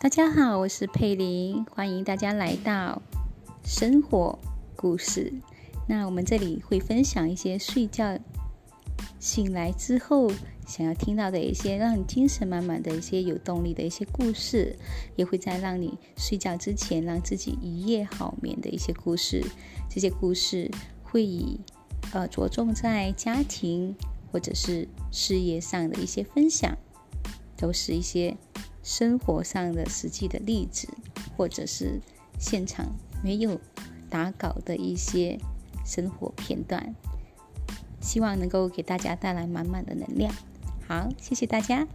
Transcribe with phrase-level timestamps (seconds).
[0.00, 3.02] 大家好，我是佩玲，欢迎大家来到
[3.64, 4.38] 生活
[4.74, 5.32] 故事。
[5.86, 8.18] 那我们这里会分享一些睡觉
[9.18, 10.30] 醒来之后
[10.66, 14.76] 想要听到的一些让你精神满满的一些有动力的一些故事，
[15.16, 19.44] 也会在让你睡觉之前让自己一夜好眠的一些故事。
[19.88, 20.70] 这些故事
[21.02, 21.60] 会以
[22.12, 23.94] 呃着重在家庭
[24.32, 26.78] 或者是事业上的一些分享，
[27.56, 28.36] 都是一些。
[28.82, 30.88] 生活上的实际的例子，
[31.36, 32.00] 或者是
[32.38, 32.86] 现场
[33.22, 33.60] 没有
[34.08, 35.38] 打稿的一些
[35.84, 36.94] 生活片段，
[38.00, 40.34] 希望能够给大家带来满满的能量。
[40.88, 41.86] 好，谢谢大家。